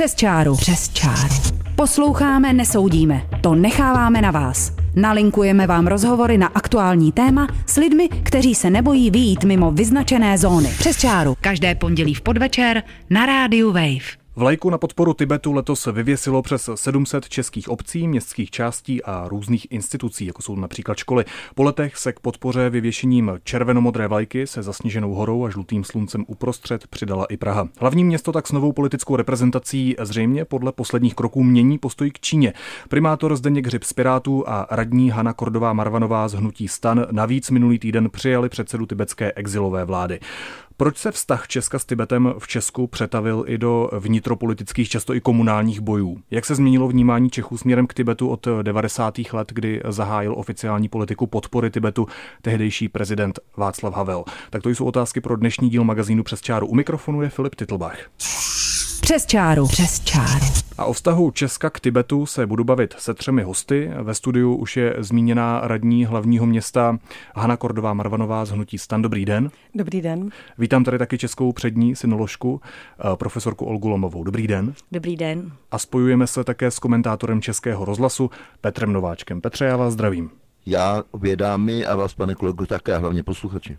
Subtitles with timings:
[0.00, 0.56] Přes čáru.
[0.56, 1.34] Přes čáru.
[1.76, 3.22] Posloucháme, nesoudíme.
[3.40, 4.72] To necháváme na vás.
[4.96, 10.68] Nalinkujeme vám rozhovory na aktuální téma s lidmi, kteří se nebojí vyjít mimo vyznačené zóny.
[10.78, 11.36] Přes čáru.
[11.40, 14.19] Každé pondělí v podvečer na rádiu Wave.
[14.36, 20.26] Vlajku na podporu Tibetu letos vyvěsilo přes 700 českých obcí, městských částí a různých institucí,
[20.26, 21.24] jako jsou například školy.
[21.54, 26.86] Po letech se k podpoře vyvěšením červenomodré vlajky se zasněženou horou a žlutým sluncem uprostřed
[26.86, 27.68] přidala i Praha.
[27.78, 32.52] Hlavní město tak s novou politickou reprezentací zřejmě podle posledních kroků mění postoj k Číně.
[32.88, 37.78] Primátor Zdeněk Hřib z Pirátů a radní Hana Kordová Marvanová z Hnutí stan navíc minulý
[37.78, 40.20] týden přijali předsedu tibetské exilové vlády.
[40.80, 45.80] Proč se vztah Česka s Tibetem v Česku přetavil i do vnitropolitických, často i komunálních
[45.80, 46.18] bojů?
[46.30, 49.18] Jak se změnilo vnímání Čechů směrem k Tibetu od 90.
[49.32, 52.06] let, kdy zahájil oficiální politiku podpory Tibetu
[52.42, 54.24] tehdejší prezident Václav Havel?
[54.50, 56.66] Tak to jsou otázky pro dnešní díl magazínu Přes čáru.
[56.66, 58.10] U mikrofonu je Filip Titlbach.
[59.00, 59.66] Přes čáru.
[59.66, 60.46] Přes čáru.
[60.78, 63.90] A o vztahu Česka k Tibetu se budu bavit se třemi hosty.
[64.02, 66.98] Ve studiu už je zmíněná radní hlavního města
[67.36, 69.02] Hana Kordová Marvanová z Hnutí Stan.
[69.02, 69.50] Dobrý den.
[69.74, 70.30] Dobrý den.
[70.58, 74.24] Vítám tady taky českou přední synoložku, eh, profesorku Olgu Lomovou.
[74.24, 74.74] Dobrý den.
[74.92, 75.52] Dobrý den.
[75.70, 79.40] A spojujeme se také s komentátorem Českého rozhlasu Petrem Nováčkem.
[79.40, 80.30] Petře, já vás zdravím.
[80.66, 83.76] Já obě dámy a vás, pane kolego, také, a hlavně posluchači.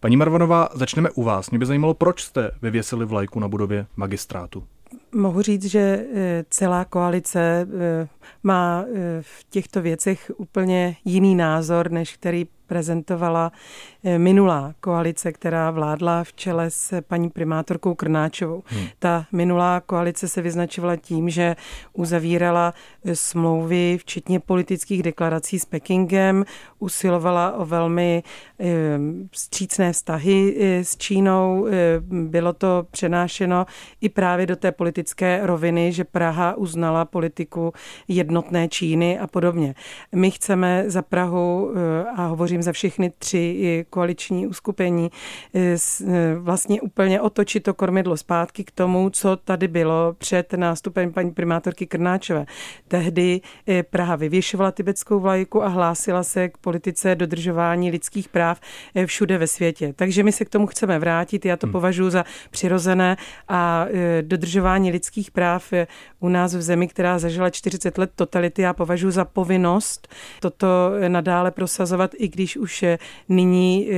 [0.00, 1.50] Paní Marvanová, začneme u vás.
[1.50, 4.64] Mě by zajímalo, proč jste vyvěsili vlajku na budově magistrátu.
[5.12, 5.78] Mohu říct, že
[6.14, 8.08] eh, celá koalice eh,
[8.42, 13.52] má eh, v těchto věcech úplně jiný názor, než který prezentovala
[14.04, 18.62] eh, minulá koalice, která vládla v čele s paní primátorkou Krnáčovou.
[18.66, 18.86] Hmm.
[18.98, 21.56] Ta minulá koalice se vyznačovala tím, že
[21.92, 26.44] uzavírala eh, smlouvy, včetně politických deklarací s Pekingem,
[26.78, 28.22] usilovala o velmi
[29.32, 31.66] střícné vztahy s Čínou.
[32.08, 33.66] Bylo to přenášeno
[34.00, 37.72] i právě do té politické roviny, že Praha uznala politiku
[38.18, 39.74] jednotné Číny a podobně.
[40.14, 41.72] My chceme za Prahu,
[42.16, 45.10] a hovořím za všechny tři koaliční uskupení,
[45.54, 45.76] eh,
[46.06, 51.30] eh, vlastně úplně otočit to kormidlo zpátky k tomu, co tady bylo před nástupem paní
[51.30, 52.46] primátorky Krnáčové.
[52.88, 58.60] Tehdy eh, Praha vyvěšovala tibetskou vlajku a hlásila se k politice dodržování lidských práv
[59.06, 59.92] všude ve světě.
[59.96, 61.44] Takže my se k tomu chceme vrátit.
[61.44, 61.72] Já to hmm.
[61.72, 63.16] považuji za přirozené
[63.48, 63.86] a
[64.22, 65.72] dodržování lidských práv
[66.20, 70.08] u nás v zemi, která zažila 40 let totality, já považuji za povinnost
[70.40, 70.66] toto
[71.08, 72.84] nadále prosazovat, i když už
[73.28, 73.88] nyní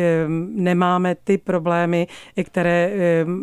[0.55, 2.07] nemáme ty problémy,
[2.45, 2.93] které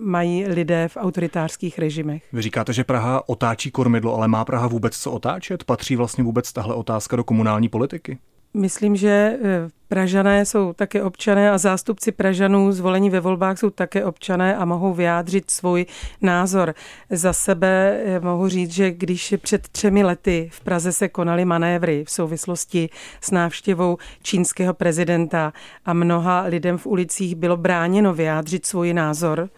[0.03, 2.23] mají lidé v autoritářských režimech.
[2.33, 5.63] Vy říkáte, že Praha otáčí kormidlo, ale má Praha vůbec co otáčet?
[5.63, 8.17] Patří vlastně vůbec tahle otázka do komunální politiky?
[8.53, 14.05] Myslím, že eh, Pražané jsou také občané a zástupci Pražanů zvolení ve volbách jsou také
[14.05, 15.85] občané a mohou vyjádřit svůj
[16.21, 16.73] názor.
[17.09, 22.03] Za sebe eh, mohu říct, že když před třemi lety v Praze se konaly manévry
[22.05, 22.89] v souvislosti
[23.21, 25.53] s návštěvou čínského prezidenta
[25.85, 29.49] a mnoha lidem v ulicích bylo bráněno vyjádřit svůj názor,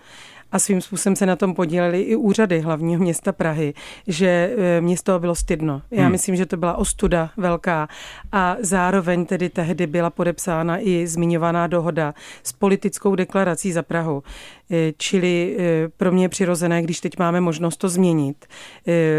[0.51, 3.73] a svým způsobem se na tom podíleli i úřady hlavního města Prahy,
[4.07, 5.81] že e, město bylo stydno.
[5.91, 6.11] Já hmm.
[6.11, 7.87] myslím, že to byla ostuda velká
[8.31, 14.23] a zároveň tedy tehdy byla podepsána i zmiňovaná dohoda s politickou deklarací za Prahu.
[14.71, 18.45] E, čili e, pro mě je přirozené, když teď máme možnost to změnit,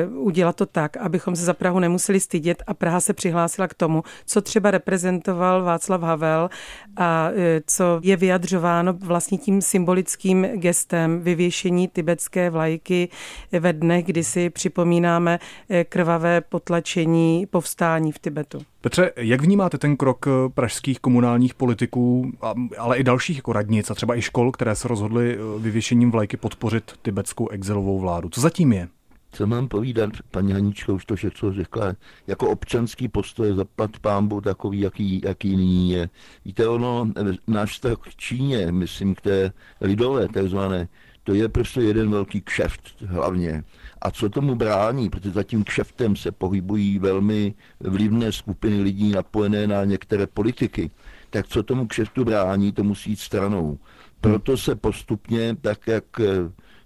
[0.08, 4.02] udělat to tak, abychom se za Prahu nemuseli stydět a Praha se přihlásila k tomu,
[4.26, 6.50] co třeba reprezentoval Václav Havel
[6.96, 7.30] a
[7.66, 13.08] co je vyjadřováno vlastně tím symbolickým gestem vyvěšení tibetské vlajky
[13.52, 15.38] ve dnech, kdy si připomínáme
[15.68, 18.69] eh, krvavé potlačení povstání v Tibetu.
[18.82, 22.32] Petře, jak vnímáte ten krok eh, pražských komunálních politiků,
[22.78, 26.36] ale i dalších jako radnic a třeba i škol, které se rozhodly eh, vyvěšením vlajky
[26.36, 28.28] podpořit tibetskou exilovou vládu?
[28.28, 28.88] Co zatím je?
[29.32, 31.94] Co mám povídat, paní Hanička už to všechno řekla,
[32.26, 36.08] jako občanský postoj zaplat pámbu takový, jaký, jaký nyní je.
[36.44, 37.12] Víte, ono,
[37.46, 40.88] náš vztah k Číně, myslím k té lidové takzvané,
[41.24, 43.64] to je prostě jeden velký kšeft hlavně.
[44.02, 49.66] A co tomu brání, protože za tím kšeftem se pohybují velmi vlivné skupiny lidí napojené
[49.66, 50.90] na některé politiky,
[51.30, 53.78] tak co tomu kšeftu brání, to musí jít stranou.
[54.20, 56.04] Proto se postupně, tak jak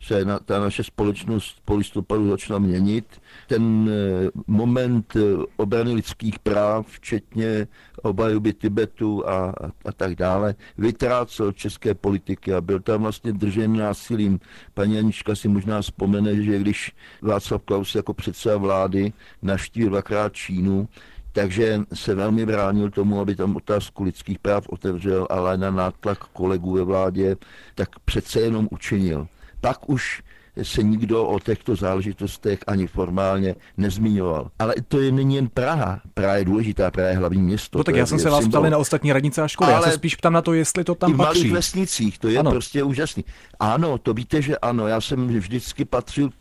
[0.04, 3.04] se na, ta naše společnost po listopadu začala měnit.
[3.46, 5.20] Ten eh, moment eh,
[5.56, 7.66] obrany lidských práv, včetně
[8.02, 13.76] obhajoby Tibetu a, a, a tak dále, vytrácel české politiky a byl tam vlastně držen
[13.76, 14.40] násilím.
[14.74, 16.92] Paní Anička si možná vzpomene, že když
[17.22, 19.12] Václav Klaus jako předseda vlády
[19.42, 20.88] naštívil dvakrát Čínu,
[21.32, 26.72] takže se velmi bránil tomu, aby tam otázku lidských práv otevřel, ale na nátlak kolegů
[26.72, 27.36] ve vládě
[27.74, 29.26] tak přece jenom učinil
[29.64, 30.22] pak už
[30.62, 34.50] se nikdo o těchto záležitostech ani formálně nezmiňoval.
[34.58, 36.00] Ale to je není jen Praha.
[36.14, 37.78] Praha je důležitá, Praha je hlavní město.
[37.78, 39.72] No tak já jsem se vás ptal na ostatní radnice a školy.
[39.72, 41.40] Ale já se spíš ptám na to, jestli to tam i v patří.
[41.40, 42.50] malých vesnicích, to je ano.
[42.50, 43.24] prostě úžasný.
[43.60, 44.88] Ano, to víte, že ano.
[44.88, 46.34] Já jsem vždycky patřil k,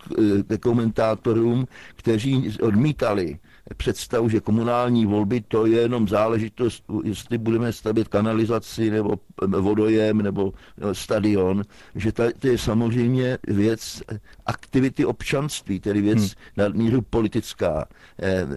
[0.47, 3.39] k komentátorům, kteří odmítali
[3.77, 9.15] představu, že komunální volby to je jenom záležitost, jestli budeme stavět kanalizaci nebo
[9.47, 10.53] vodojem nebo
[10.93, 11.63] stadion,
[11.95, 14.03] že to je samozřejmě věc
[14.45, 16.29] aktivity občanství, tedy věc hmm.
[16.57, 17.85] na míru politická.
[18.21, 18.47] Eh,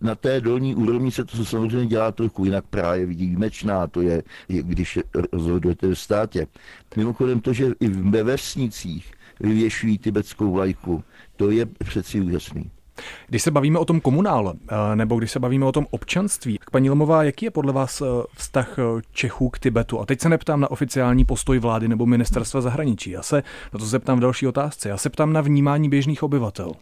[0.00, 4.22] na té dolní úrovni se to samozřejmě dělá trochu jinak právě vidí výjimečná, to je,
[4.48, 4.98] když
[5.32, 6.46] rozhodujete v státě.
[6.96, 11.04] Mimochodem to, že i ve vesnicích vyvěšují tibetskou vlajku,
[11.36, 12.70] to je přeci úžasný.
[13.28, 16.90] Když se bavíme o tom komunále, eh, nebo když se bavíme o tom občanství, paní
[16.90, 18.04] Lomová, jaký je podle vás eh,
[18.36, 20.00] vztah eh, Čechů k Tibetu?
[20.00, 23.10] A teď se neptám na oficiální postoj vlády nebo ministerstva zahraničí.
[23.10, 24.88] Já se na to zeptám v další otázce.
[24.88, 26.72] Já se ptám na vnímání běžných obyvatel.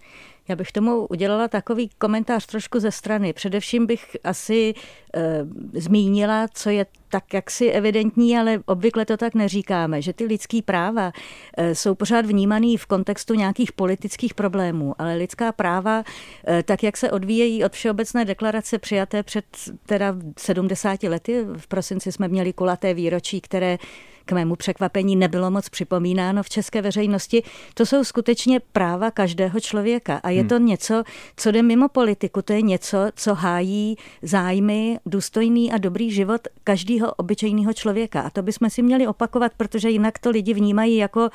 [0.49, 3.32] Já bych tomu udělala takový komentář trošku ze strany.
[3.32, 4.75] Především bych asi
[5.14, 10.62] e, zmínila, co je tak jaksi evidentní, ale obvykle to tak neříkáme, že ty lidský
[10.62, 11.12] práva
[11.56, 16.05] e, jsou pořád vnímaný v kontextu nějakých politických problémů, ale lidská práva,
[16.49, 19.44] e, tak jak se odvíjejí od Všeobecné deklarace přijaté před
[19.87, 23.79] teda 70 lety, v prosinci jsme měli kulaté výročí, které
[24.25, 27.43] k mému překvapení nebylo moc připomínáno v české veřejnosti.
[27.75, 30.49] To jsou skutečně práva každého člověka a je hmm.
[30.49, 31.03] to něco,
[31.37, 37.15] co jde mimo politiku, to je něco, co hájí zájmy, důstojný a dobrý život každého
[37.15, 38.21] obyčejného člověka.
[38.21, 41.31] A to bychom si měli opakovat, protože jinak to lidi vnímají jako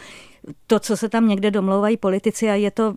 [0.67, 2.95] to, co se tam někde domlouvají politici a je to,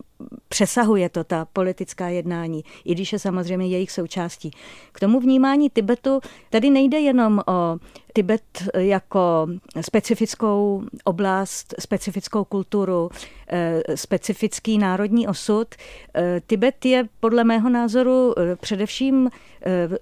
[0.48, 4.50] přesahuje to ta politická jednání, i když je samozřejmě jejich součástí.
[4.92, 6.20] K tomu vnímání Tibetu
[6.50, 7.78] tady nejde jenom o
[8.12, 8.42] Tibet
[8.78, 9.46] jako
[9.80, 13.10] specifickou oblast, specifickou kulturu,
[13.48, 15.68] eh, specifický národní osud.
[16.14, 19.30] Eh, Tibet je podle mého názoru eh, především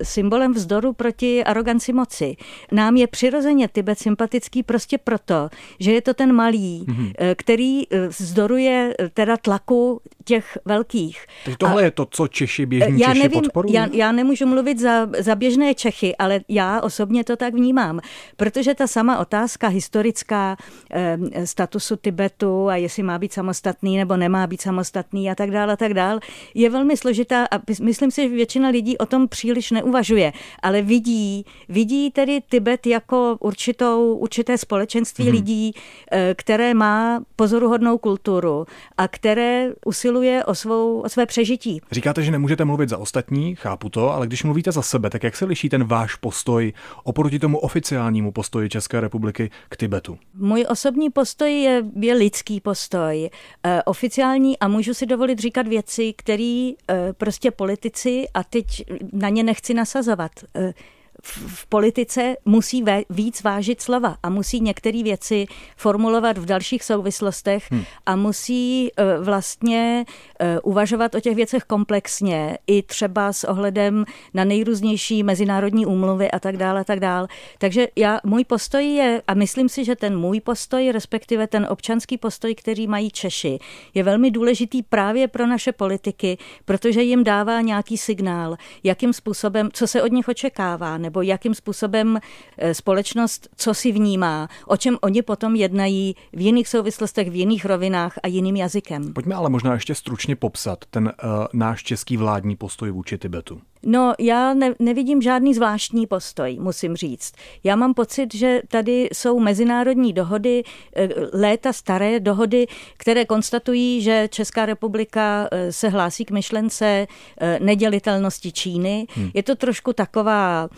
[0.03, 2.37] symbolem vzdoru proti aroganci moci.
[2.73, 5.49] Nám je přirozeně Tibet sympatický prostě proto,
[5.81, 11.27] že je to ten malý, mm-hmm který zdoruje teda tlaku těch velkých.
[11.45, 13.75] Takže tohle a je to, co Češi běžní já Češi nevím, podporují?
[13.75, 18.01] Já, já nemůžu mluvit za, za běžné Čechy, ale já osobně to tak vnímám,
[18.37, 20.57] protože ta sama otázka historická
[20.91, 25.73] eh, statusu Tibetu a jestli má být samostatný nebo nemá být samostatný a tak dále
[25.73, 26.21] a tak dále,
[26.55, 30.33] je velmi složitá a myslím si, že většina lidí o tom příliš neuvažuje,
[30.63, 35.35] ale vidí, vidí tedy Tibet jako určitou, určité společenství hmm.
[35.35, 35.73] lidí,
[36.13, 38.67] eh, které má pozoruhodnou kulturu
[38.97, 41.81] a které usiluje o, svou, o své přežití.
[41.93, 45.37] Říkáte, že nemůžete mluvit za ostatní, chápu to, ale když mluvíte za sebe, tak jak
[45.37, 46.73] se liší ten váš postoj
[47.05, 50.19] oproti tomu oficiálnímu postoji České republiky k Tibetu?
[50.35, 53.31] Můj osobní postoj je, je lidský postoj,
[53.63, 58.67] e, oficiální a můžu si dovolit říkat věci, které e, prostě politici, a teď
[59.13, 60.73] na ně nechci nasazovat, e,
[61.23, 65.47] v politice musí víc vážit slova a musí některé věci
[65.77, 67.85] formulovat v dalších souvislostech hmm.
[68.07, 70.05] a musí e, vlastně
[70.39, 76.39] e, uvažovat o těch věcech komplexně, i třeba s ohledem na nejrůznější mezinárodní úmluvy a
[76.39, 77.29] tak dále, a tak dále.
[77.59, 82.19] Takže já, můj postoj je, a myslím si, že ten můj postoj, respektive ten občanský
[82.19, 83.59] postoj, který mají Češi,
[83.95, 89.87] je velmi důležitý právě pro naše politiky, protože jim dává nějaký signál, jakým způsobem, co
[89.87, 92.19] se od nich očekává, nebo jakým způsobem
[92.59, 97.65] eh, společnost, co si vnímá, o čem oni potom jednají v jiných souvislostech, v jiných
[97.65, 99.13] rovinách a jiným jazykem.
[99.13, 103.61] Pojďme ale možná ještě stručně popsat ten uh, náš český vládní postoj vůči Tibetu.
[103.83, 107.33] No, já ne, nevidím žádný zvláštní postoj, musím říct.
[107.65, 110.63] Já mám pocit, že tady jsou mezinárodní dohody,
[110.97, 117.07] eh, léta staré dohody, které konstatují, že Česká republika eh, se hlásí k myšlence
[117.41, 119.07] eh, nedělitelnosti Číny.
[119.15, 119.31] Hmm.
[119.35, 120.69] Je to trošku taková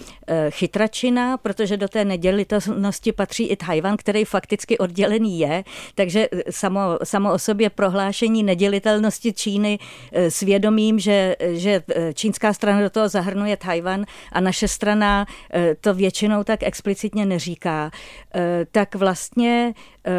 [0.50, 7.32] chytračina, protože do té nedělitelnosti patří i Tajvan, který fakticky oddělený je, takže samo, samo
[7.32, 9.78] o sobě prohlášení nedělitelnosti Číny
[10.28, 11.82] svědomím, že, že
[12.14, 17.90] čínská strana do toho zahrnuje Tajvan a naše strana eh, to většinou tak explicitně neříká,
[18.34, 20.12] eh, tak vlastně eh,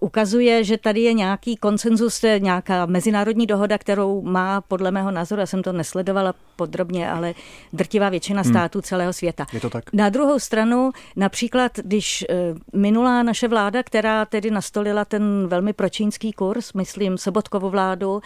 [0.00, 5.46] ukazuje, že tady je nějaký konsenzus, nějaká mezinárodní dohoda, kterou má podle mého názoru, já
[5.46, 7.34] jsem to nesledovala podrobně, ale
[7.72, 8.52] drtivá většina hmm.
[8.52, 8.82] států hmm.
[8.82, 9.46] celého světa.
[9.52, 9.84] Je to tak?
[9.92, 12.24] Na druhou stranu, například, když
[12.72, 18.20] minulá naše vláda, která tedy nastolila ten velmi pročínský kurz, myslím Sobotkovu vládu,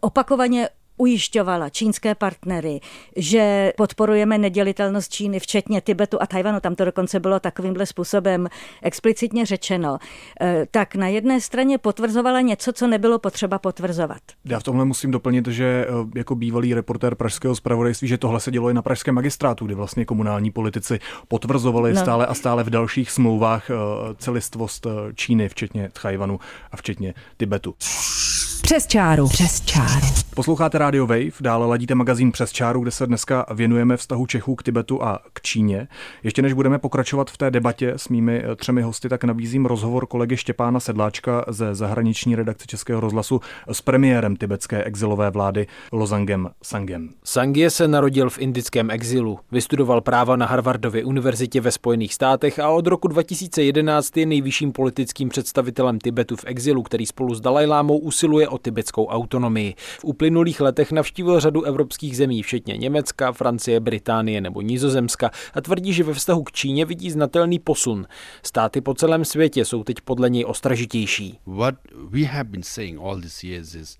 [0.00, 0.68] opakovaně
[1.02, 2.80] ujišťovala čínské partnery,
[3.16, 8.48] že podporujeme nedělitelnost Číny, včetně Tibetu a Tajvanu, tam to dokonce bylo takovýmhle způsobem
[8.82, 9.98] explicitně řečeno,
[10.40, 14.22] eh, tak na jedné straně potvrzovala něco, co nebylo potřeba potvrzovat.
[14.44, 18.50] Já v tomhle musím doplnit, že eh, jako bývalý reportér pražského zpravodajství, že tohle se
[18.50, 22.00] dělo i na pražském magistrátu, kdy vlastně komunální politici potvrzovali no.
[22.00, 23.74] stále a stále v dalších smlouvách eh,
[24.18, 26.40] celistvost Číny, včetně Tajvanu
[26.72, 27.74] a včetně Tibetu.
[28.62, 29.28] Přes čáru.
[29.28, 30.06] Přes čáru.
[30.34, 34.62] Posloucháte Radio Wave, dále ladíte magazín Přes čáru, kde se dneska věnujeme vztahu Čechů k
[34.62, 35.88] Tibetu a k Číně.
[36.22, 40.06] Ještě než budeme pokračovat v té debatě s mými eh, třemi hosty, tak nabízím rozhovor
[40.06, 47.08] kolegy Štěpána Sedláčka ze zahraniční redakce Českého rozhlasu s premiérem tibetské exilové vlády Lozangem Sangem.
[47.24, 52.68] Sangie se narodil v indickém exilu, vystudoval práva na Harvardově univerzitě ve Spojených státech a
[52.68, 58.48] od roku 2011 je nejvyšším politickým představitelem Tibetu v exilu, který spolu s Dalajlámou usiluje
[58.48, 59.74] o tibetskou autonomii.
[60.00, 65.92] V uplynulých letech navštívil řadu evropských zemí, včetně Německa, Francie, Británie nebo Nizozemska a tvrdí,
[65.92, 68.06] že ve vztahu k Číně vidí znatelný posun.
[68.42, 71.38] Státy po celém světě jsou teď podle něj ostražitější.
[71.46, 71.74] What
[72.08, 73.98] we have been saying all these years is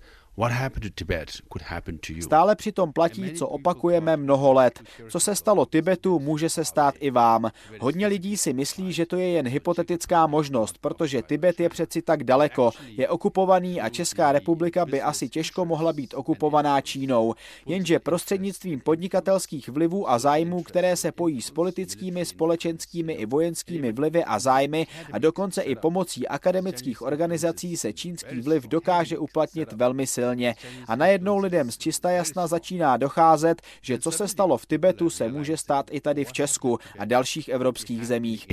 [2.21, 4.81] Stále přitom platí, co opakujeme mnoho let.
[5.09, 7.51] Co se stalo Tibetu, může se stát i vám.
[7.79, 12.23] Hodně lidí si myslí, že to je jen hypotetická možnost, protože Tibet je přeci tak
[12.23, 17.33] daleko, je okupovaný a Česká republika by asi těžko mohla být okupovaná Čínou.
[17.65, 24.23] Jenže prostřednictvím podnikatelských vlivů a zájmů, které se pojí s politickými, společenskými i vojenskými vlivy
[24.23, 30.22] a zájmy a dokonce i pomocí akademických organizací se čínský vliv dokáže uplatnit velmi silně
[30.23, 30.55] silně
[30.87, 35.27] a najednou lidem z čista jasna začíná docházet, že co se stalo v Tibetu, se
[35.27, 38.47] může stát i tady v Česku a dalších evropských zemích.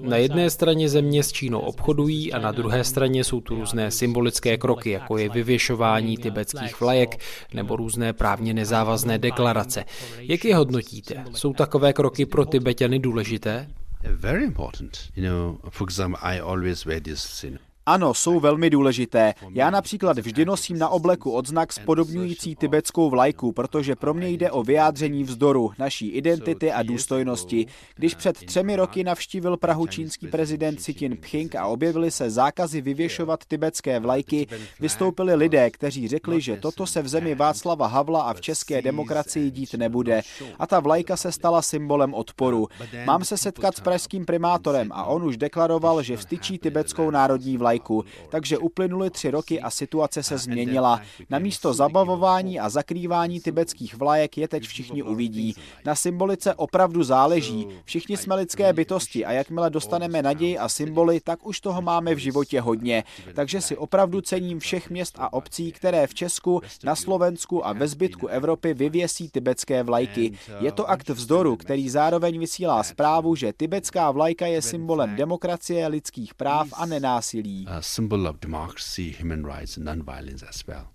[0.00, 4.58] Na jedné straně země s Čínou obchodují a na druhé straně jsou tu různé symbolické
[4.58, 7.20] kroky, jako je vyvěšování tibetských vlajek
[7.54, 9.84] nebo různé právně nezávazné deklarace.
[10.18, 11.24] Jak je hodnotíte?
[11.34, 13.68] Jsou takové kroky pro Tibetany důležité?
[14.02, 14.98] Very important.
[15.16, 19.34] You know, for example, I always wear this, you know, ano, jsou velmi důležité.
[19.50, 24.62] Já například vždy nosím na obleku odznak spodobňující tibetskou vlajku, protože pro mě jde o
[24.62, 27.66] vyjádření vzdoru, naší identity a důstojnosti.
[27.94, 33.44] Když před třemi roky navštívil Prahu čínský prezident Xi Jinping a objevily se zákazy vyvěšovat
[33.44, 34.46] tibetské vlajky,
[34.80, 39.50] vystoupili lidé, kteří řekli, že toto se v zemi Václava Havla a v české demokracii
[39.50, 40.22] dít nebude.
[40.58, 42.68] A ta vlajka se stala symbolem odporu.
[43.06, 47.71] Mám se setkat s pražským primátorem a on už deklaroval, že vstyčí tibetskou národní vlajku
[47.72, 51.00] vlajku, takže uplynuly tři roky a situace se změnila.
[51.30, 55.54] Na místo zabavování a zakrývání tibetských vlajek je teď všichni uvidí.
[55.84, 57.66] Na symbolice opravdu záleží.
[57.84, 62.18] Všichni jsme lidské bytosti a jakmile dostaneme naději a symboly, tak už toho máme v
[62.18, 63.04] životě hodně.
[63.34, 67.88] Takže si opravdu cením všech měst a obcí, které v Česku, na Slovensku a ve
[67.88, 70.32] zbytku Evropy vyvěsí tibetské vlajky.
[70.60, 76.34] Je to akt vzdoru, který zároveň vysílá zprávu, že tibetská vlajka je symbolem demokracie, lidských
[76.34, 77.61] práv a nenásilí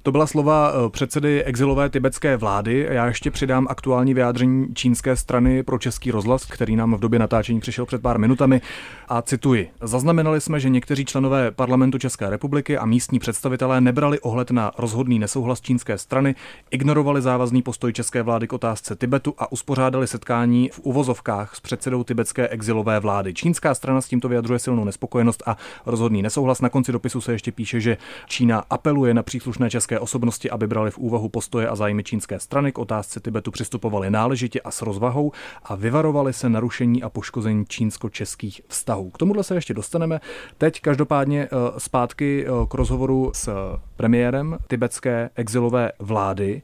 [0.04, 2.88] To byla slova eh, předsedy exilové tibetské vlády.
[2.90, 7.60] Já ještě přidám aktuální vyjádření čínské strany pro český rozhlas, který nám v době natáčení
[7.60, 8.62] přišel před pár minutami.
[9.08, 9.70] A cituji.
[9.82, 15.20] Zaznamenali jsme, že někteří členové parlamentu České republiky a místní představitelé nebrali ohled na rozhodný
[15.20, 16.36] nesouhlas čínské strany,
[16.72, 22.04] ignorovali závazný postoj české vlády k otázce Tibetu a uspořádali setkání v uvozovkách s předsedou
[22.04, 23.34] tibetské exilové vlády.
[23.34, 26.62] Čínská strana s tímto vyjadřuje silnou nespokojenost a rozhodný nesouhlas souhlas.
[26.62, 30.92] Na konci dopisu se ještě píše, že Čína apeluje na příslušné české osobnosti, aby brali
[30.92, 35.32] v úvahu postoje a zájmy čínské strany k otázce Tibetu přistupovali náležitě a s rozvahou
[35.64, 39.10] a vyvarovali se narušení a poškození čínsko-českých vztahů.
[39.12, 40.20] K tomuhle se ještě dostaneme.
[40.58, 43.50] Teď každopádně eh, zpátky eh, k rozhovoru s
[43.96, 46.62] premiérem tibetské exilové vlády.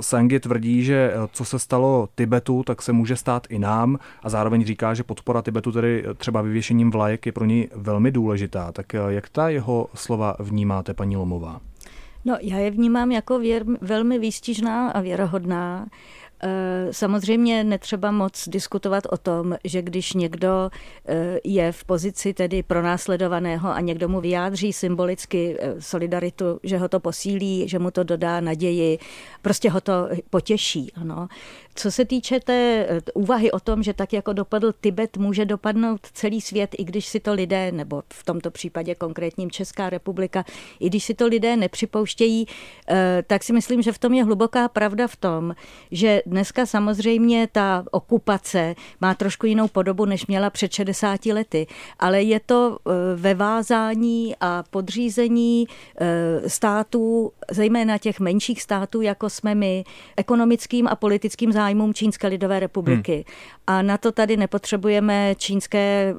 [0.00, 4.28] Sangi tvrdí, že eh, co se stalo Tibetu, tak se může stát i nám a
[4.28, 8.72] zároveň říká, že podpora Tibetu, tedy třeba vyvěšením vlajek, je pro něj velmi důležitá.
[8.72, 11.60] Tak eh, jak ta jeho slova vnímáte, paní Lomová?
[12.24, 15.86] No, já je vnímám jako věr, velmi výstižná a věrohodná.
[16.42, 20.70] Eh, samozřejmě netřeba moc diskutovat o tom, že když někdo
[21.08, 26.88] eh, je v pozici tedy pronásledovaného a někdo mu vyjádří symbolicky eh, solidaritu, že ho
[26.88, 28.98] to posílí, že mu to dodá naději,
[29.42, 30.92] prostě ho to potěší.
[30.96, 31.28] Ano.
[31.74, 36.40] Co se týče té úvahy o tom, že tak jako dopadl Tibet, může dopadnout celý
[36.40, 40.44] svět, i když si to lidé, nebo v tomto případě konkrétním Česká republika,
[40.80, 42.46] i když si to lidé nepřipouštějí,
[43.26, 45.54] tak si myslím, že v tom je hluboká pravda v tom,
[45.90, 51.66] že dneska samozřejmě ta okupace má trošku jinou podobu, než měla před 60 lety,
[51.98, 55.66] ale je to eh, ve vázání a podřízení
[56.00, 59.84] eh, států, zejména těch menších států, jako jsme my,
[60.16, 63.14] ekonomickým a politickým zájmům Čínské lidové republiky.
[63.14, 63.24] Hmm.
[63.66, 66.14] A na to tady nepotřebujeme čínské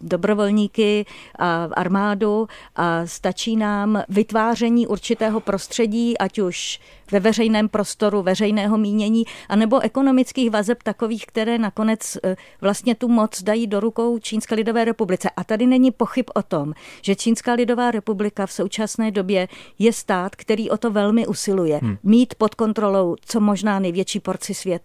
[0.00, 1.06] dobrovolníky
[1.38, 6.80] a armádu a stačí nám vytváření určitého prostředí, ať už
[7.12, 13.42] ve veřejném prostoru, veřejného mínění, anebo ekonomických vazeb takových, které nakonec eh, vlastně tu moc
[13.42, 15.30] dají do rukou Čínské lidové republice.
[15.36, 20.36] A tady není pochyb o tom, že Čínská lidová republika v současné době je stát,
[20.36, 21.80] který o to velmi usiluje.
[21.82, 21.96] Hmm.
[22.02, 24.79] Mít pod kontrolou co možná největší porci světa.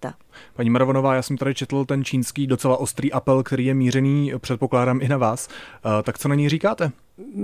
[0.54, 5.02] Paní Maravonová, já jsem tady četl ten čínský docela ostrý apel, který je mířený, předpokládám,
[5.02, 5.50] i na vás.
[5.50, 6.92] Eh, tak co na ní říkáte?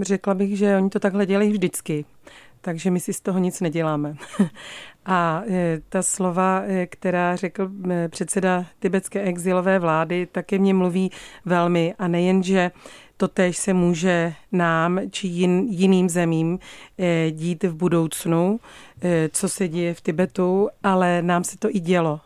[0.02, 2.06] Řekla bych, že oni to takhle dělají vždycky
[2.62, 4.16] takže my si z toho nic neděláme.
[5.06, 7.72] A e, ta slova, e, která řekl
[8.10, 11.12] předseda tibetské exilové vlády, také mě mluví
[11.46, 11.94] velmi.
[12.00, 12.72] A nejen, že
[13.18, 16.60] to tež se může nám či jin, jiným zemím
[17.32, 18.60] dít v budoucnu,
[19.32, 22.20] co se děje v Tibetu, ale nám se to i dělo.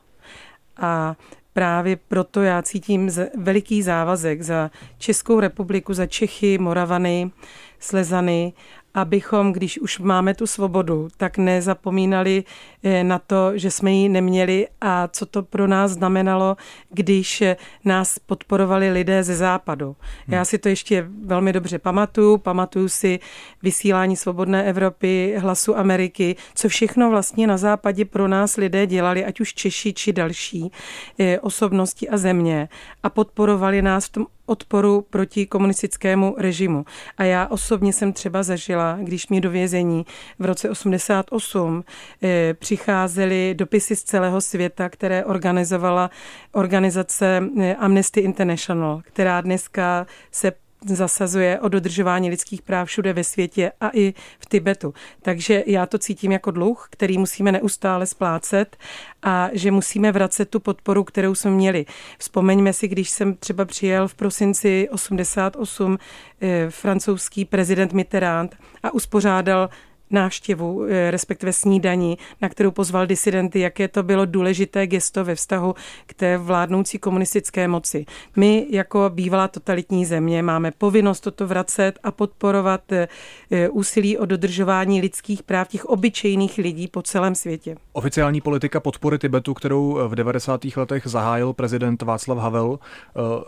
[0.78, 1.16] A
[1.54, 7.32] právě proto já cítím veliký závazek za Českou republiku, za Čechy, Moravany,
[7.80, 8.54] Slezany
[8.96, 12.44] abychom, když už máme tu svobodu, tak nezapomínali
[12.84, 16.58] eh, na to, že jsme ji neměli a co to pro nás znamenalo,
[16.90, 19.96] když eh, nás podporovali lidé ze západu.
[20.26, 20.34] Hmm.
[20.34, 23.20] Já si to ještě velmi dobře pamatuju, pamatuju si
[23.64, 29.40] vysílání Svobodné Evropy, Hlasu Ameriky, co všechno vlastně na západě pro nás lidé dělali, ať
[29.40, 30.72] už Češi či další
[31.20, 32.70] eh, osobnosti a země
[33.04, 36.86] a podporovali nás v tom odporu proti komunistickému režimu.
[37.18, 40.06] A já osobně jsem třeba zažila, když mě do vězení
[40.40, 41.84] v roce 88
[42.24, 46.10] eh, přicházely dopisy z celého světa, které organizovala
[46.52, 50.52] organizace eh, Amnesty International, která dneska se
[50.86, 54.94] zasazuje o dodržování lidských práv všude ve světě a i v Tibetu.
[55.22, 58.78] Takže já to cítím jako dluh, který musíme neustále splácet
[59.24, 61.86] a že musíme vracet tu podporu, kterou jsme měli.
[62.20, 65.98] Vzpomeňme si, když jsem třeba přijel v prosinci 88
[66.42, 69.70] eh, francouzský prezident Mitterrand a uspořádal
[70.10, 75.76] návštěvu, eh, respektive snídaní, na kterou pozval disidenty, jaké to bylo důležité gesto ve vztahu
[76.06, 78.06] k té vládnoucí komunistické moci.
[78.36, 83.08] My jako bývalá totalitní země máme povinnost toto vracet a podporovat eh,
[83.52, 87.76] eh, úsilí o dodržování lidských práv těch obyčejných lidí po celém světě.
[87.94, 90.62] Oficiální politika podpory Tibetu, kterou v 90.
[90.78, 92.80] letech zahájil prezident Václav Havel,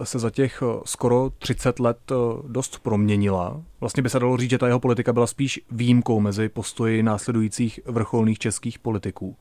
[0.04, 1.98] se za těch skoro 30 let
[2.48, 3.62] dost proměnila.
[3.80, 7.80] Vlastně by se dalo říct, že ta jeho politika byla spíš výjimkou mezi postoji následujících
[7.86, 9.36] vrcholných českých politiků.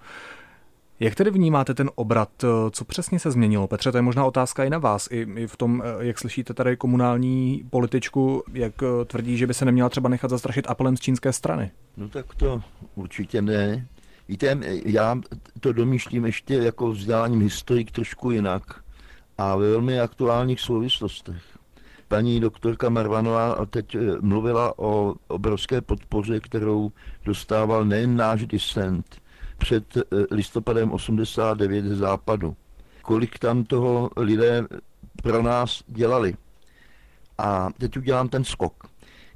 [1.01, 2.31] Jak tedy vnímáte ten obrat?
[2.71, 3.69] Co přesně se změnilo?
[3.69, 7.65] Petře, to je možná otázka i na vás, i, v tom, jak slyšíte tady komunální
[7.71, 8.75] političku, jak
[9.07, 11.71] tvrdí, že by se neměla třeba nechat zastrašit apelem z čínské strany.
[11.97, 12.63] No tak to
[12.95, 13.87] určitě ne.
[14.29, 15.21] Víte, já
[15.61, 18.63] to domýšlím ještě jako vzděláním historik trošku jinak
[19.39, 21.43] a ve velmi aktuálních souvislostech
[22.09, 26.93] paní doktorka Marvanová teď eh, mluvila o obrovské podpoře, kterou
[27.25, 29.21] dostával nejen náš disent
[29.59, 32.57] před eh, listopadem 89 z západu.
[33.03, 34.67] Kolik tam toho lidé
[35.23, 36.35] pro nás dělali.
[37.39, 38.87] A teď udělám ten skok.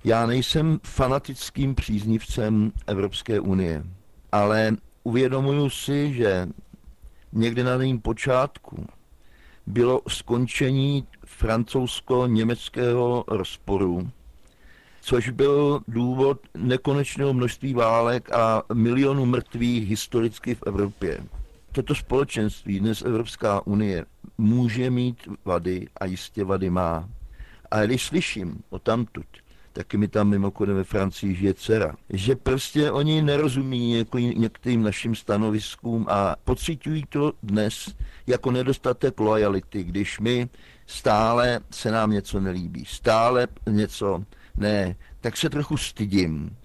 [0.05, 3.85] Já nejsem fanatickým příznivcem Evropské unie,
[4.33, 6.49] ale uvědomuju si, že
[7.33, 8.87] někdy na jejím počátku
[9.71, 14.11] bylo skončení francouzsko-německého rozporu,
[15.01, 21.21] což byl důvod nekonečného množství válek a milionů mrtvých historicky v Evropě.
[21.73, 24.07] Toto společenství, dnes Evropská unie,
[24.39, 27.09] může mít vady a jistě vady má.
[27.71, 29.27] A když slyším o tamtud,
[29.73, 35.15] taky mi tam mimochodem ve Francii žije dcera, že prostě oni nerozumí jako některým našim
[35.15, 37.95] stanoviskům a pocitují to dnes
[38.31, 40.49] jako nedostatek lojality, když my
[40.87, 44.25] stále se nám něco nelíbí, stále něco
[44.57, 46.57] ne, tak se trochu stydím.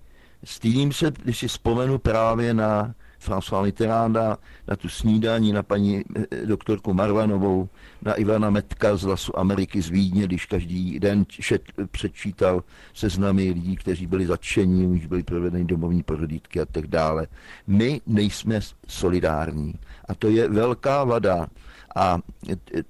[0.43, 2.95] Stydím se, když si vzpomenu právě na
[3.25, 7.69] François Mitterranda, na tu snídání, na paní eh, doktorku Marvanovou,
[8.01, 11.61] na Ivana Metka z Lasu Ameriky z Vídně, když každý den šet,
[11.91, 17.27] předčítal seznamy lidí, kteří byli zatčeni, už byli provedeny domovní prohlídky a tak dále.
[17.67, 19.73] My nejsme solidární.
[20.07, 21.47] A to je velká vada.
[21.95, 22.83] A eh,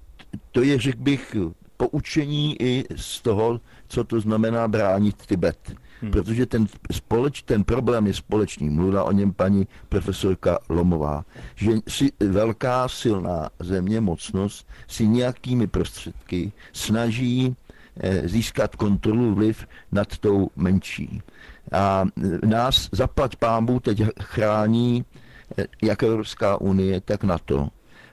[0.52, 1.36] to je, řekl bych,
[1.76, 5.74] poučení i z toho, co to znamená bránit Tibet.
[6.02, 6.10] Hmm.
[6.10, 8.70] protože ten, společ, ten problém je společný.
[8.70, 16.52] Mluvila o něm paní profesorka Lomová, že si velká silná země, mocnost, si nějakými prostředky
[16.72, 17.56] snaží
[18.00, 21.22] eh, získat kontrolu vliv nad tou menší.
[21.72, 25.04] A eh, nás zaplať pámbu teď chrání
[25.58, 27.68] eh, jak Evropská unie, tak NATO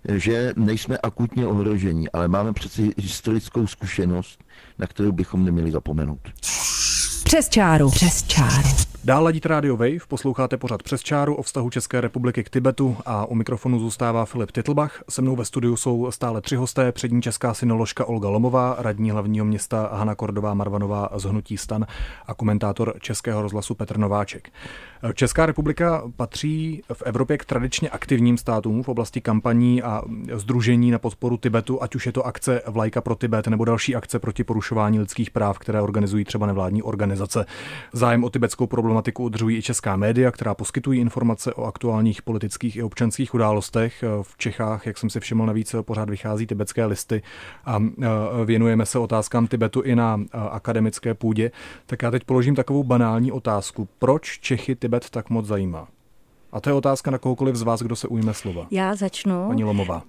[0.09, 4.43] že nejsme akutně ohroženi, ale máme přeci historickou zkušenost,
[4.79, 6.19] na kterou bychom neměli zapomenout.
[7.33, 7.89] Přes čáru.
[7.89, 8.92] Přes čáru.
[9.05, 13.25] Dál ladíte Radio Wave, posloucháte pořad přes čáru o vztahu České republiky k Tibetu a
[13.25, 15.03] u mikrofonu zůstává Filip Titlbach.
[15.09, 19.45] Se mnou ve studiu jsou stále tři hosté, přední česká synoložka Olga Lomová, radní hlavního
[19.45, 21.85] města Hana Kordová Marvanová z Hnutí stan
[22.27, 24.49] a komentátor Českého rozhlasu Petr Nováček.
[25.13, 30.01] Česká republika patří v Evropě k tradičně aktivním státům v oblasti kampaní a
[30.33, 34.19] združení na podporu Tibetu, ať už je to akce Vlajka pro Tibet nebo další akce
[34.19, 37.45] proti porušování lidských práv, které organizují třeba nevládní organizace.
[37.93, 42.83] Zájem o tibetskou problematiku udržují i česká média, která poskytují informace o aktuálních politických i
[42.83, 44.03] občanských událostech.
[44.21, 47.21] V Čechách, jak jsem si všiml, navíc pořád vychází tibetské listy
[47.65, 47.79] a
[48.45, 50.19] věnujeme se otázkám Tibetu i na
[50.51, 51.51] akademické půdě.
[51.85, 53.87] Tak já teď položím takovou banální otázku.
[53.99, 55.87] Proč Čechy Tibet tak moc zajímá?
[56.51, 58.67] A to je otázka na kohokoliv z vás, kdo se ujme slova.
[58.71, 59.47] Já začnu.
[59.47, 60.03] Paní Lomová.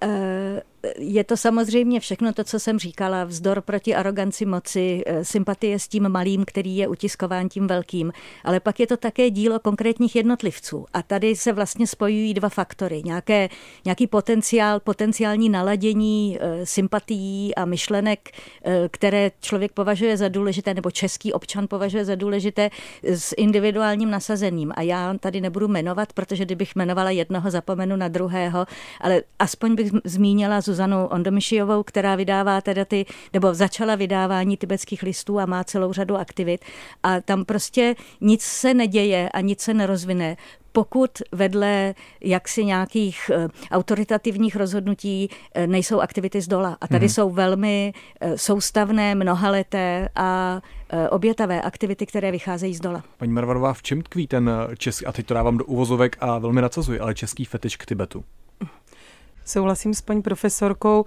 [0.97, 5.87] Je to samozřejmě všechno to, co jsem říkala, vzdor proti aroganci moci, eh, sympatie s
[5.87, 8.11] tím malým, který je utiskován tím velkým,
[8.43, 10.85] ale pak je to také dílo konkrétních jednotlivců.
[10.93, 13.01] A tady se vlastně spojují dva faktory.
[13.05, 13.49] Nějaké,
[13.85, 18.31] nějaký potenciál, potenciální naladění eh, sympatií a myšlenek,
[18.63, 22.69] eh, které člověk považuje za důležité, nebo český občan považuje za důležité
[23.03, 24.71] s individuálním nasazením.
[24.75, 28.65] A já tady nebudu jmenovat, protože kdybych jmenovala jednoho, zapomenu na druhého,
[29.01, 35.39] ale aspoň bych zmínila Zuzanu Ondomyšijovou, která vydává teda ty, nebo začala vydávání tibetských listů
[35.39, 36.65] a má celou řadu aktivit.
[37.03, 40.37] A tam prostě nic se neděje a nic se nerozvine,
[40.75, 46.77] pokud vedle jaksi nějakých eh, autoritativních rozhodnutí eh, nejsou aktivity z dola.
[46.81, 47.13] A tady mm-hmm.
[47.13, 50.61] jsou velmi eh, soustavné, mnohaleté a
[51.09, 53.03] obětavé aktivity, které vycházejí z dola.
[53.17, 56.61] Paní Marvarová, v čem tkví ten český, a teď to dávám do uvozovek a velmi
[56.61, 58.23] nadsazuji, ale český fetiš k Tibetu?
[59.45, 61.05] Souhlasím s paní profesorkou,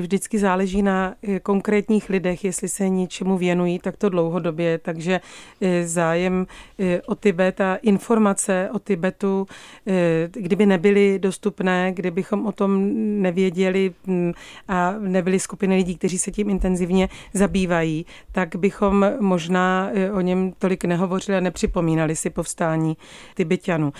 [0.00, 5.20] vždycky záleží na eh, konkrétních lidech, jestli se něčemu věnují, tak to dlouhodobě, takže
[5.60, 6.46] eh, zájem
[7.06, 9.46] o Tibet a informace o Tibetu,
[10.30, 12.90] kdyby nebyly dostupné, kdybychom o tom
[13.22, 13.94] nevěděli
[14.68, 20.84] a nebyly skupiny lidí, kteří se tím intenzivně zabývají, tak bychom možná o něm tolik
[20.84, 22.96] nehovořili a nepřipomínali si povstání
[23.34, 23.92] Tibetanů.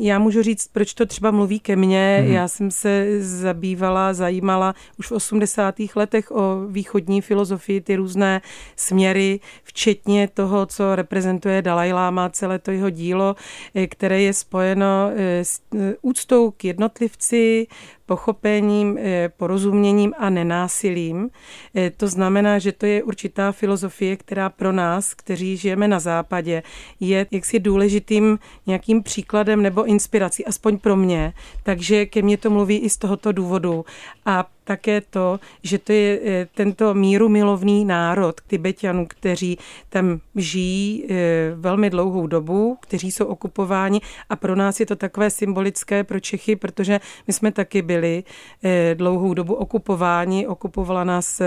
[0.00, 2.18] Já můžu říct, proč to třeba mluví ke mně.
[2.22, 2.32] Mm-hmm.
[2.32, 5.74] Já jsem se zabývala, zajímala už v 80.
[5.96, 8.40] letech o východní filozofii, ty různé
[8.76, 13.36] směry, včetně toho, co reprezentuje Dalai Lama, celé to jeho dílo,
[13.74, 17.66] eh, které je spojeno eh, s eh, úctou k jednotlivci,
[18.10, 21.30] pochopením, eh, porozuměním a nenásilím.
[21.74, 26.62] Eh, to znamená, že to je určitá filozofie, která pro nás, kteří žijeme na západě,
[27.00, 31.32] je jaksi důležitým nějakým příkladem nebo inspirací, aspoň pro mě.
[31.62, 33.84] Takže ke mně to mluví i z tohoto důvodu.
[34.26, 41.04] A také to, že to je eh, tento míru milovný národ Tibetanů, kteří tam žijí
[41.10, 41.14] eh,
[41.54, 46.56] velmi dlouhou dobu, kteří jsou okupováni a pro nás je to takové symbolické pro Čechy,
[46.56, 48.22] protože my jsme taky byli
[48.62, 51.42] eh, dlouhou dobu okupováni, okupovala nás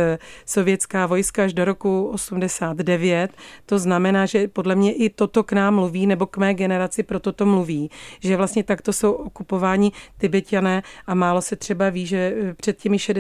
[0.46, 3.32] sovětská vojska až do roku 89.
[3.66, 7.20] To znamená, že podle mě i toto k nám mluví, nebo k mé generaci pro
[7.20, 12.78] toto mluví, že vlastně takto jsou okupováni Tibetané a málo se třeba ví, že před
[12.78, 13.13] těmi 60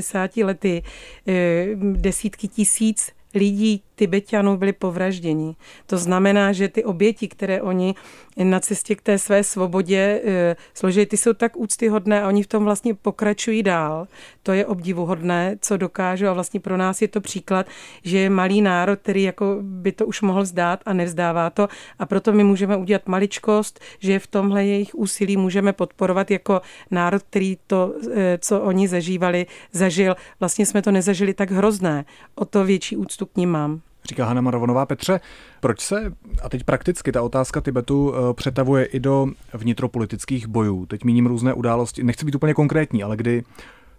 [0.44, 0.84] lety
[1.28, 5.56] eh, desítky tisíc lidí Tibetanů byli povražděni.
[5.86, 7.96] To znamená, že ty oběti, které oni
[8.38, 12.48] na cestě k té své svobodě e, složili, ty jsou tak úctyhodné a oni v
[12.48, 14.08] tom vlastně pokračují dál.
[14.44, 17.68] To je obdivuhodné, co dokážou a vlastně pro nás je to příklad,
[18.04, 21.68] že je malý národ, který jako by to už mohl zdát a nevzdává to
[22.00, 27.24] a proto my můžeme udělat maličkost, že v tomhle jejich úsilí můžeme podporovat jako národ,
[27.24, 30.16] který to, e, co oni zažívali, zažil.
[30.40, 32.06] Vlastně jsme to nezažili tak hrozné.
[32.36, 33.82] O to větší úctu k ním mám.
[34.06, 35.20] Říká Hanna Marovanová Petře,
[35.60, 40.86] proč se, a teď prakticky ta otázka Tibetu eh, přetavuje i do vnitropolitických bojů.
[40.86, 43.44] Teď míním různé události, nechci být úplně konkrétní, ale kdy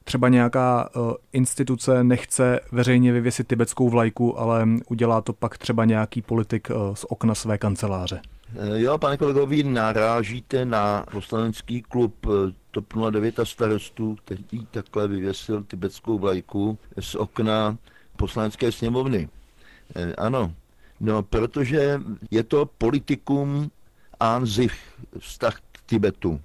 [0.04, 6.22] třeba nějaká eh, instituce nechce veřejně vyvěsit tibetskou vlajku, ale udělá to pak třeba nějaký
[6.22, 8.20] politik eh, z okna své kanceláře.
[8.74, 12.26] Jo, pane kolego, vy narážíte na poslanecký klub
[12.70, 17.76] TOP 09 a starostů, který takhle vyvěsil tibetskou vlajku z okna
[18.16, 19.28] poslanecké sněmovny.
[19.96, 20.54] Eh, ano,
[21.00, 22.00] No, protože
[22.30, 23.70] je to politikum
[24.20, 24.74] an sich,
[25.18, 26.40] vztah k Tibetu.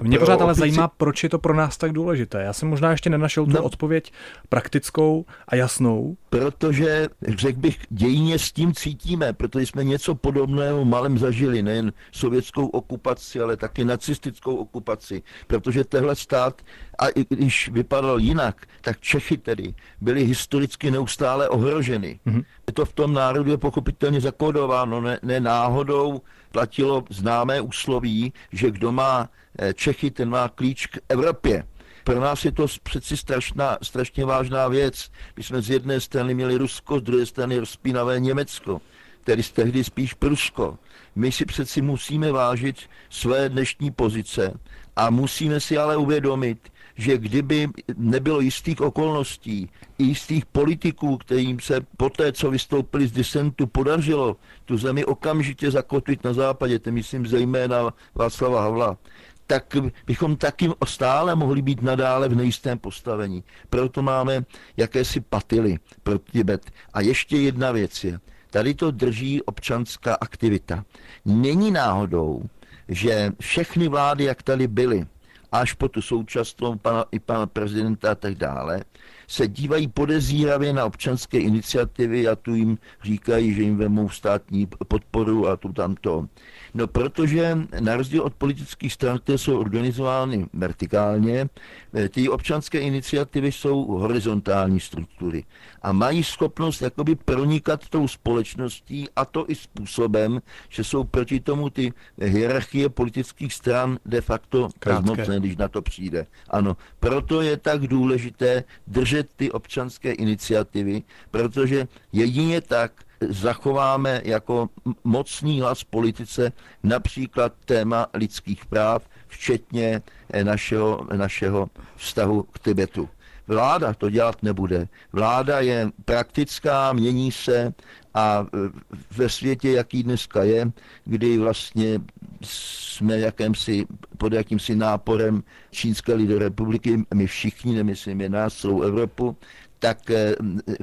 [0.00, 2.42] Mě pořád ale zajímá, proč je to pro nás tak důležité.
[2.42, 4.12] Já jsem možná ještě nenašel tu no, odpověď
[4.48, 6.16] praktickou a jasnou.
[6.30, 12.66] Protože, řekl bych, dějině s tím cítíme, protože jsme něco podobného malem zažili, nejen sovětskou
[12.66, 15.22] okupaci, ale taky nacistickou okupaci.
[15.46, 16.62] Protože tehle stát,
[16.98, 22.20] a i když vypadal jinak, tak Čechy tedy byly historicky neustále ohroženy.
[22.26, 22.44] Mm-hmm.
[22.66, 26.20] Je to v tom národu je pochopitelně zakódováno, ne, ne náhodou
[26.52, 31.64] platilo známé úsloví, že kdo má eh, Čechy, ten má klíč k Evropě.
[32.04, 35.10] Pro nás je to přeci strašná, strašně vážná věc.
[35.36, 38.80] My jsme z jedné strany měli Rusko, z druhé strany rozpínavé Německo,
[39.24, 40.78] tedy z tehdy spíš Prusko.
[41.16, 42.76] My si přeci musíme vážit
[43.10, 44.58] své dnešní pozice
[44.96, 46.58] a musíme si ale uvědomit,
[46.96, 53.66] že kdyby nebylo jistých okolností, jistých politiků, kterým se po té, co vystoupili z disentu,
[53.66, 58.98] podařilo tu zemi okamžitě zakotvit na západě, to myslím zejména Václava Havla,
[59.46, 63.44] tak bychom taky stále mohli být nadále v nejistém postavení.
[63.70, 64.44] Proto máme
[64.76, 66.70] jakési patily pro Tibet.
[66.94, 68.20] A ještě jedna věc je,
[68.54, 70.84] tady to drží občanská aktivita.
[71.24, 72.42] Není náhodou,
[72.88, 75.06] že všechny vlády, jak tady byly,
[75.52, 78.84] až po tu současnou pana, i pana prezidenta a tak dále,
[79.26, 85.48] se dívají podezíravě na občanské iniciativy a tu jim říkají, že jim vemou státní podporu
[85.48, 86.26] a tu tamto.
[86.74, 91.48] No protože na rozdíl od politických stran, které jsou organizovány vertikálně,
[91.94, 95.44] eh, ty občanské iniciativy jsou horizontální struktury
[95.84, 101.70] a mají schopnost jakoby pronikat tou společností a to i způsobem, že jsou proti tomu
[101.70, 101.92] ty
[102.22, 106.26] hierarchie politických stran de facto bezmocné, když na to přijde.
[106.50, 112.92] Ano, proto je tak důležité držet ty občanské iniciativy, protože jedině tak
[113.28, 114.68] zachováme jako
[115.04, 123.08] mocný hlas politice například téma lidských práv, včetně eh, našeho, našeho vztahu k Tibetu.
[123.48, 124.88] Vláda to dělat nebude.
[125.12, 127.72] Vláda je praktická, mění se
[128.14, 128.80] a eh,
[129.16, 130.72] ve světě, jaký dneska je,
[131.04, 132.00] kdy vlastně
[132.42, 133.86] jsme jakémsi,
[134.18, 139.36] pod jakýmsi náporem Čínské lidorepubliky, my všichni, nemyslím je nás, celou Evropu,
[139.78, 140.34] tak eh,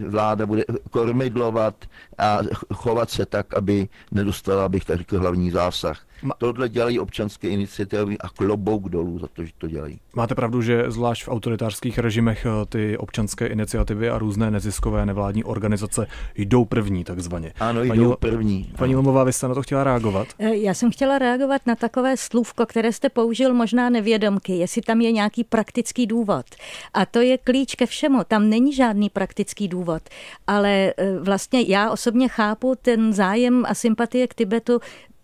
[0.07, 1.85] vláda bude kormidlovat
[2.17, 2.39] a
[2.73, 6.05] chovat se tak, aby nedostala, abych tak řekl, hlavní zásah.
[6.21, 6.33] Ma...
[6.37, 9.99] Tohle dělají občanské iniciativy a klobouk dolů za to, že to dělají.
[10.15, 15.43] Máte pravdu, že zvlášť v autoritářských režimech eh, ty občanské iniciativy a různé neziskové nevládní
[15.43, 17.53] organizace jdou první, takzvaně.
[17.59, 18.71] Ano, jdou paní, první.
[18.77, 20.27] Paní Lomová, vy jste na to chtěla reagovat?
[20.39, 25.01] Eh, já jsem chtěla reagovat na takové slůvko, které jste použil možná nevědomky, jestli tam
[25.01, 26.45] je nějaký praktický důvod.
[26.93, 28.23] A to je klíč ke všemu.
[28.27, 30.01] Tam není žádný praktický důvod.
[30.47, 34.79] Ale eh, vlastně já osobně chápu ten zájem a sympatie k Tibetu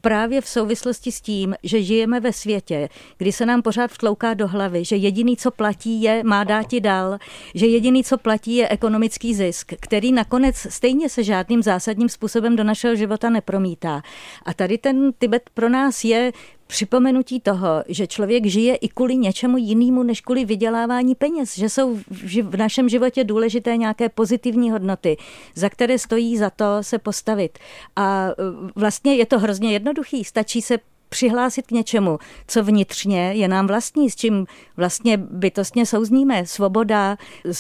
[0.08, 4.48] právě v souvislosti s tím, že žijeme ve světě, kdy se nám pořád vtlouká do
[4.48, 7.18] hlavy, že jediný, co platí, je má dáti dál,
[7.56, 12.64] že jediný, co platí, je ekonomický zisk, který nakonec stejně se žádným zásadním způsobem do
[12.64, 14.02] našeho života nepromítá.
[14.46, 16.32] A tady ten Tibet pro nás je
[16.68, 22.00] připomenutí toho, že člověk žije i kvůli něčemu jinému, než kvůli vydělávání peněz, že jsou
[22.44, 25.18] v našem životě důležité nějaké pozitivní hodnoty,
[25.56, 27.60] za které stojí za to se postavit.
[27.96, 28.34] A e,
[28.76, 30.78] vlastně je to hrozně jednoduchý, stačí se
[31.10, 34.46] přihlásit k něčemu, co vnitřně je nám vlastní, s čím
[34.78, 36.46] vlastně bytostně souzníme.
[36.46, 37.18] Svoboda,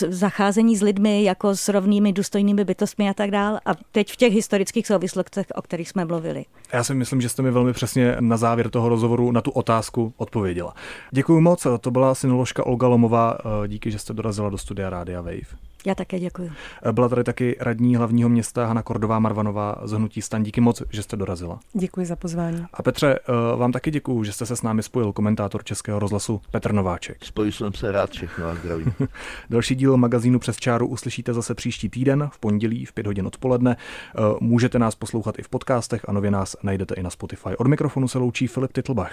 [0.09, 3.59] zacházení s lidmi jako s rovnými důstojnými bytostmi a tak dál.
[3.65, 6.45] A teď v těch historických souvislostech, o kterých jsme mluvili.
[6.73, 10.13] Já si myslím, že jste mi velmi přesně na závěr toho rozhovoru na tu otázku
[10.17, 10.73] odpověděla.
[11.11, 13.37] Děkuji moc, to byla synoložka Olga Lomová.
[13.67, 15.57] Díky, že jste dorazila do studia Rádia Wave.
[15.85, 16.51] Já také děkuji.
[16.91, 20.43] Byla tady taky radní hlavního města Hana Kordová Marvanová z Hnutí Stan.
[20.43, 21.59] Díky moc, že jste dorazila.
[21.73, 22.65] Děkuji za pozvání.
[22.73, 26.41] A Petře, eh, vám taky děkuji, že jste se s námi spojil, komentátor Českého rozhlasu
[26.51, 27.25] Petr Nováček.
[27.25, 28.85] Spojil jsem se rád všechno a zdraví.
[29.49, 33.77] Další díl magazínu Přes čáru uslyšíte zase příští týden v pondělí v 5 hodin odpoledne.
[33.77, 37.57] Eh, můžete nás poslouchat i v podcastech a nově nás najdete i na Spotify.
[37.57, 39.11] Od mikrofonu se loučí Filip Titlbach.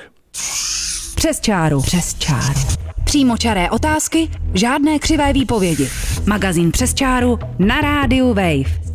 [1.24, 1.80] Přes čáru.
[1.80, 2.60] Přes čáru.
[3.04, 5.90] Přímočaré otázky, žádné křivé výpovědi.
[6.26, 8.93] Magazín Přes čáru na rádiu Wave.